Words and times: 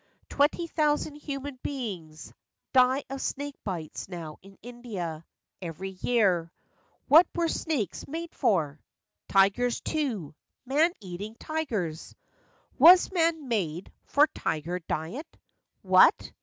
Twenty 0.29 0.65
thousand 0.65 1.17
human 1.17 1.59
beings 1.61 2.33
Die 2.73 3.03
of 3.11 3.21
snake 3.21 3.53
bites 3.63 4.09
now 4.09 4.39
in 4.41 4.57
India 4.63 5.23
Every 5.61 5.91
year. 6.01 6.51
What 7.07 7.27
were 7.35 7.47
snakes 7.47 8.07
made 8.07 8.33
for? 8.33 8.81
Tigers, 9.29 9.79
too, 9.79 10.33
man 10.65 10.91
eating• 11.01 11.33
tigers; 11.39 12.15
Was 12.79 13.11
man 13.11 13.47
made 13.47 13.91
for 14.05 14.25
tiger 14.25 14.79
diet? 14.79 15.37
What! 15.83 16.31